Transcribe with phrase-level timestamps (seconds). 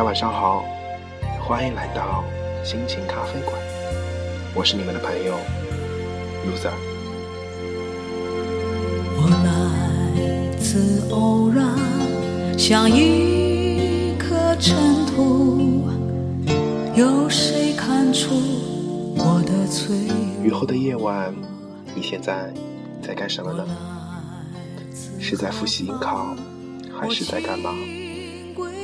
[0.00, 0.64] 家晚上好，
[1.46, 2.24] 欢迎来到
[2.64, 3.54] 心情咖啡馆，
[4.54, 5.34] 我是你们的朋友
[6.46, 6.72] loser。
[9.18, 11.76] 我来自偶然，
[12.58, 14.74] 像一颗尘
[15.04, 15.86] 土，
[16.94, 18.30] 有谁看出
[19.18, 20.06] 我的脆
[20.38, 20.46] 弱？
[20.46, 21.30] 雨后的夜晚，
[21.94, 22.50] 你现在
[23.06, 23.66] 在干什么呢？
[25.18, 26.34] 是在复习应考，
[26.98, 27.74] 还是在干嘛？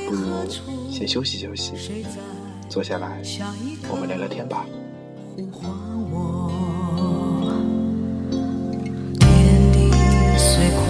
[0.07, 0.47] 不如
[0.89, 1.73] 先休息休息，
[2.69, 3.21] 坐下来，
[3.89, 4.65] 我们聊聊天吧。
[5.35, 6.49] 我，
[9.19, 9.91] 天地
[10.37, 10.87] 虽宽，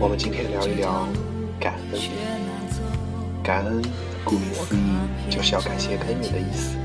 [0.00, 1.06] 我们今天聊一聊
[1.60, 2.00] 感恩。
[3.44, 3.82] 感恩，
[4.24, 4.78] 顾名思义，
[5.28, 6.78] 就是要感谢恩人的意思。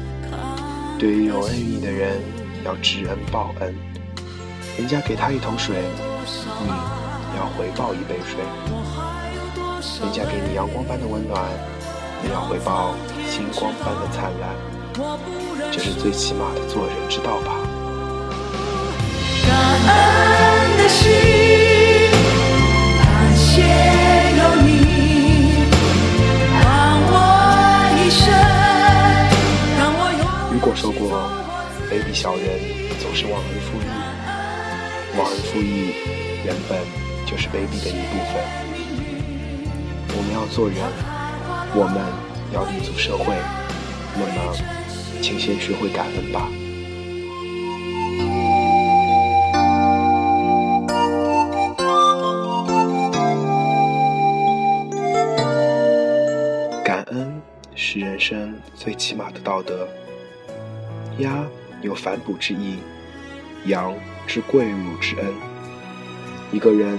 [1.00, 2.22] 对于有恩于你的人，
[2.66, 3.74] 要知恩报恩。
[4.78, 5.86] 人家给他一桶水，
[7.32, 8.44] 你要回报一杯水。
[10.02, 11.42] 人家给你阳光般的温暖，
[12.22, 12.96] 你要回报
[13.30, 14.56] 星光般的灿烂。
[15.72, 17.52] 这是最起码的做人之道吧。
[19.48, 19.56] 感
[19.88, 21.12] 恩的心，
[23.00, 24.68] 感谢有你
[26.64, 26.66] 伴
[27.08, 27.14] 我
[27.98, 28.24] 一生，
[29.78, 31.30] 让我永雨果说过，
[31.90, 32.44] 卑鄙小人
[33.00, 33.84] 总是忘恩负义，
[35.18, 35.94] 忘恩负义
[36.44, 36.80] 原本
[37.26, 38.75] 就是卑鄙的一部分。
[40.18, 40.78] 我们要做人，
[41.76, 42.02] 我们
[42.54, 43.36] 要立足社会，
[44.16, 44.56] 那么，
[45.22, 46.50] 请先学会感恩吧。
[56.84, 57.42] 感恩
[57.76, 59.86] 是人生最起码的道德。
[61.18, 61.46] 鸭
[61.82, 62.78] 有反哺之意，
[63.66, 63.94] 羊
[64.26, 65.34] 之跪乳之恩。
[66.52, 66.98] 一个人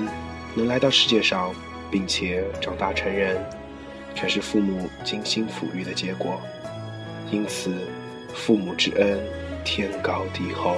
[0.55, 1.55] 能来到世界上，
[1.91, 3.37] 并且长大成人，
[4.15, 6.41] 全是父母精心抚育的结果。
[7.31, 7.73] 因此，
[8.35, 9.19] 父母之恩，
[9.65, 10.77] 天高地厚。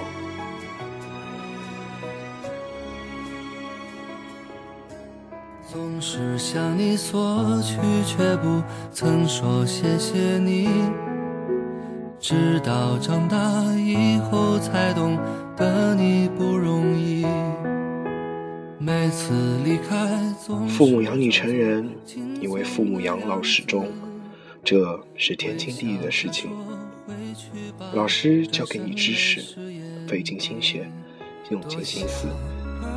[5.71, 7.77] 总是向你索取，
[8.07, 10.69] 却不曾说谢谢你。
[12.19, 13.37] 直到长大
[13.75, 15.19] 以后，才懂
[15.57, 16.68] 得你不容易。
[20.69, 21.89] 父母养你成人，
[22.41, 23.89] 你为父母养老始终，
[24.63, 26.51] 这是天经地义的事情。
[27.95, 29.57] 老师教给你知识，
[30.07, 30.91] 费尽心血，
[31.51, 32.29] 用尽心思，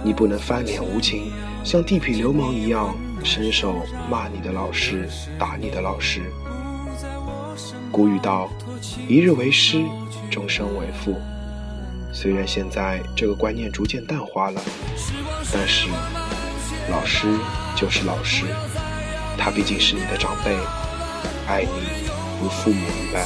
[0.04, 1.32] 你不能翻脸无情，
[1.64, 3.76] 像地痞流氓一样伸手
[4.10, 5.08] 骂你的老师，
[5.40, 6.22] 打你的老师。
[7.92, 8.50] 古语道
[9.08, 9.84] ：“一日为师，
[10.30, 11.16] 终身为父。”
[12.14, 14.62] 虽然现在这个观念逐渐淡化了，
[15.52, 15.88] 但是
[16.90, 17.28] 老师
[17.76, 18.46] 就是老师，
[19.38, 20.56] 他毕竟是你的长辈，
[21.48, 21.70] 爱你
[22.42, 23.26] 如父母一般。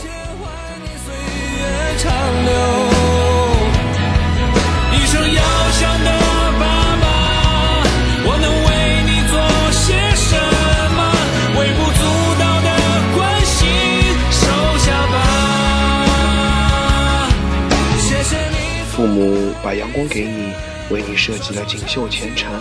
[19.65, 20.53] 把阳光给你，
[20.91, 22.53] 为你设计了锦绣前程，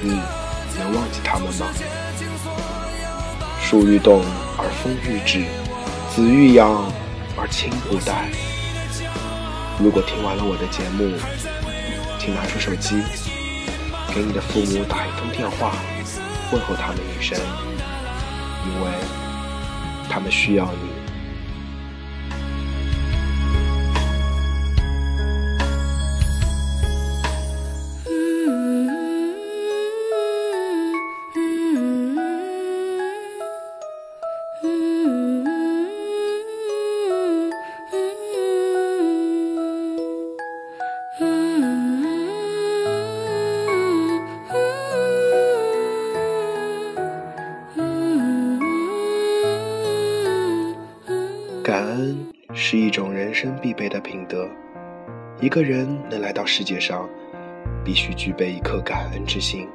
[0.00, 0.10] 你
[0.78, 1.66] 能忘记他们吗？
[3.60, 4.22] 树欲动
[4.56, 5.44] 而风欲止，
[6.14, 6.70] 子欲养
[7.36, 8.28] 而亲不待。
[9.80, 11.10] 如果听完了我的节目，
[12.20, 13.02] 请拿出手机，
[14.14, 15.74] 给你的父母打一通电话，
[16.52, 17.36] 问候他们一声，
[18.68, 18.92] 因为
[20.08, 20.89] 他们需要你。
[53.40, 54.46] 生必备的品德。
[55.40, 57.08] 一个人能来到世界上，
[57.82, 59.66] 必须具备一颗感恩之心。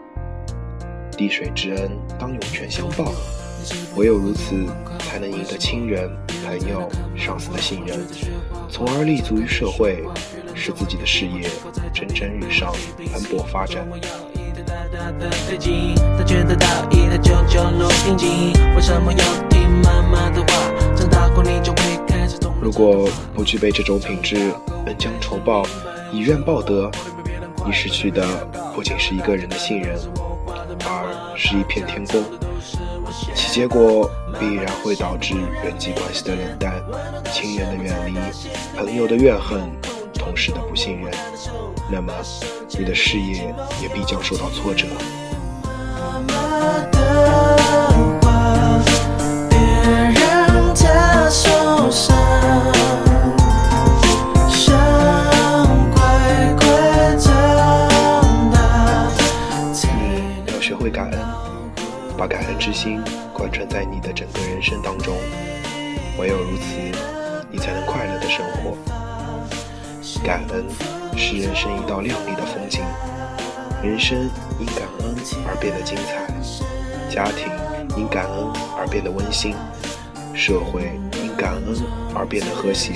[1.18, 1.90] 滴水之恩，
[2.20, 3.12] 当涌泉相报。
[3.96, 4.68] 唯有如此，
[5.00, 6.08] 才能赢得亲人、
[6.46, 8.06] 朋友、上司的信任，
[8.70, 10.04] 从而立足于社会，
[10.54, 11.50] 使自己的事业
[11.92, 12.72] 蒸蒸日上、
[13.12, 13.84] 蓬勃发展。
[13.90, 14.00] 为
[18.80, 20.94] 什么要听妈妈的话？
[20.96, 22.05] 长大后你就会。
[22.62, 24.52] 如果不具备这种品质，
[24.86, 25.64] 恩将仇报，
[26.12, 26.90] 以怨报德，
[27.66, 28.26] 你失去的
[28.74, 29.98] 不仅是一个人的信任，
[30.86, 32.24] 而是一片天空。
[33.34, 36.82] 其结果必然会导致人际关系的冷淡、
[37.32, 38.18] 亲人的远离、
[38.76, 39.62] 朋友的怨恨、
[40.14, 41.12] 同事的不信任，
[41.92, 42.12] 那么
[42.78, 44.88] 你的事业也必将受到挫折。
[62.76, 63.02] 心
[63.34, 65.16] 贯穿在你的整个人生当中，
[66.20, 66.76] 唯有如此，
[67.50, 68.78] 你才能快乐的生活。
[70.22, 70.66] 感恩
[71.16, 72.84] 是人生一道亮丽的风景，
[73.82, 74.30] 人生
[74.60, 75.16] 因感恩
[75.48, 76.28] 而变得精彩，
[77.10, 77.48] 家庭
[77.96, 78.46] 因感恩
[78.78, 79.56] 而变得温馨，
[80.34, 81.78] 社会因感恩
[82.14, 82.92] 而变得和谐。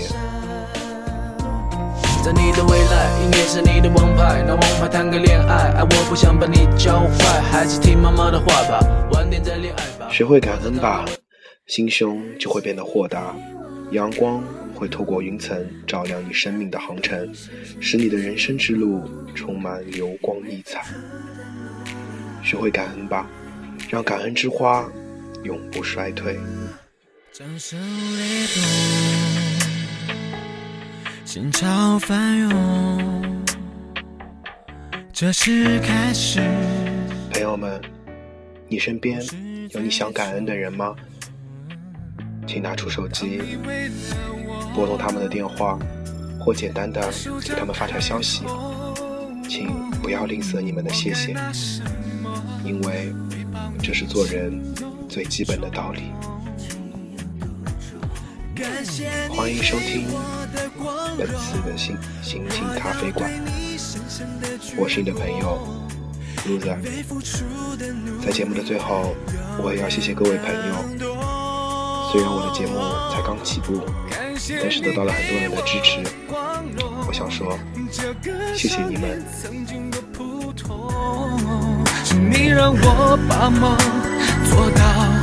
[2.29, 4.43] 在你的未来，应该是你的王牌。
[4.43, 8.79] 拿王牌谈个恋爱，爱我不想把你教坏，还是听妈妈的话吧，
[9.13, 10.07] 晚点再恋爱吧。
[10.11, 11.03] 学会感恩吧，
[11.65, 13.35] 心胸就会变得豁达，
[13.89, 14.43] 阳光
[14.75, 17.33] 会透过云层照亮你生命的航程，
[17.79, 19.01] 使你的人生之路
[19.33, 20.85] 充满流光溢彩。
[22.43, 23.27] 学会感恩吧，
[23.89, 24.87] 让感恩之花
[25.41, 26.37] 永不衰退。
[27.33, 29.28] 掌声雷动
[31.31, 33.45] 心潮翻涌，
[35.13, 36.41] 这是开始。
[37.31, 37.79] 朋友们，
[38.67, 39.23] 你身边
[39.69, 40.95] 有你想感恩的人吗？
[42.47, 43.43] 请拿出手机，
[44.73, 45.77] 拨通他们的电话，
[46.39, 46.99] 或简单的
[47.43, 48.41] 给他们发条消息。
[49.47, 49.69] 请
[50.01, 51.35] 不要吝啬你们的谢谢，
[52.65, 53.13] 因为
[53.83, 54.59] 这是做人
[55.07, 56.11] 最基本的道理。
[59.29, 60.07] 欢迎收听
[61.17, 63.29] 本次的心心情咖啡馆，
[64.77, 65.59] 我是你的朋友
[66.45, 66.77] Loser。
[68.25, 69.15] 在节目的最后，
[69.61, 70.75] 我也要谢谢各位朋友。
[72.11, 72.79] 虽然我的节目
[73.13, 73.81] 才刚起步，
[74.61, 76.01] 但是得到了很多人的支持。
[77.07, 77.57] 我想说，
[78.55, 79.23] 谢谢你们。
[82.05, 83.77] 是你让我把梦
[84.49, 85.18] 做到。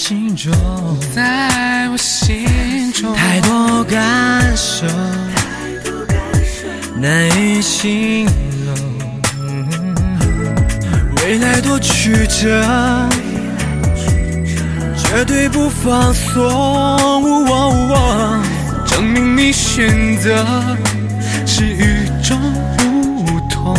[0.00, 0.52] 心中，
[1.12, 2.46] 在我心
[2.92, 4.86] 中，太多感受，
[7.00, 8.24] 难以形
[8.64, 8.76] 容。
[11.16, 12.64] 未来多曲折，
[14.96, 16.48] 绝对不放松。
[18.86, 20.44] 证明你选择
[21.44, 22.38] 是与众
[22.76, 23.76] 不同。